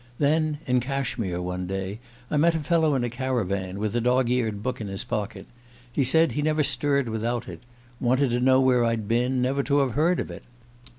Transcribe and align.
Then, 0.17 0.57
in 0.65 0.79
Cashmere 0.79 1.39
one 1.43 1.67
day, 1.67 1.99
I 2.31 2.37
met 2.37 2.55
a 2.55 2.57
fellow 2.57 2.95
in 2.95 3.03
a 3.03 3.09
caravan, 3.11 3.77
with 3.77 3.95
a 3.95 4.01
dog 4.01 4.31
eared 4.31 4.63
book 4.63 4.81
in 4.81 4.87
his 4.87 5.03
pocket. 5.03 5.45
He 5.93 6.03
said 6.03 6.31
he 6.31 6.41
never 6.41 6.63
stirred 6.63 7.07
without 7.07 7.47
it 7.47 7.61
wanted 7.99 8.31
to 8.31 8.39
know 8.39 8.59
where 8.59 8.83
I'd 8.83 9.07
been, 9.07 9.43
never 9.43 9.61
to 9.61 9.77
have 9.77 9.91
heard 9.91 10.19
of 10.19 10.31
it. 10.31 10.41